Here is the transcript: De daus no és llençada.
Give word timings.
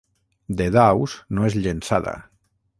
De 0.61 0.67
daus 0.77 1.15
no 1.37 1.47
és 1.53 1.59
llençada. 1.61 2.19